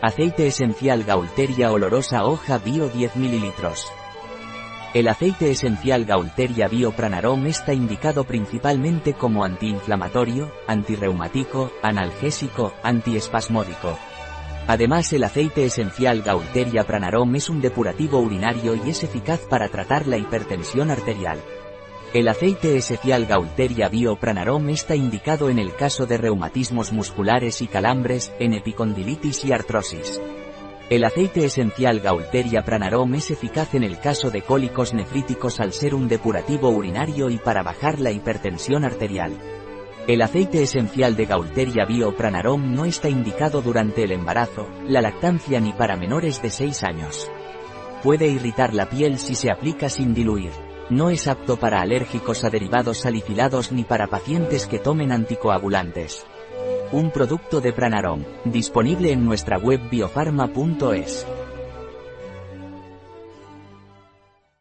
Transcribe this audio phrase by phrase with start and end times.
[0.00, 3.52] Aceite esencial Gaulteria olorosa hoja bio 10 ml.
[4.94, 13.98] El aceite esencial Gaulteria Bio Pranarom está indicado principalmente como antiinflamatorio, antirreumático, analgésico, antiespasmódico.
[14.68, 20.06] Además el aceite esencial Gaulteria Pranarom es un depurativo urinario y es eficaz para tratar
[20.06, 21.40] la hipertensión arterial.
[22.14, 27.66] El aceite esencial Gaulteria Bio Pranarom está indicado en el caso de reumatismos musculares y
[27.66, 30.18] calambres, en epicondilitis y artrosis.
[30.88, 35.94] El aceite esencial Gaulteria Pranarom es eficaz en el caso de cólicos nefríticos al ser
[35.94, 39.32] un depurativo urinario y para bajar la hipertensión arterial.
[40.06, 45.60] El aceite esencial de Gaulteria Bio Pranarom no está indicado durante el embarazo, la lactancia
[45.60, 47.30] ni para menores de 6 años.
[48.02, 50.67] Puede irritar la piel si se aplica sin diluir.
[50.90, 56.24] No es apto para alérgicos a derivados salicylados ni para pacientes que tomen anticoagulantes.
[56.92, 61.26] Un producto de Pranarom, disponible en nuestra web biofarma.es.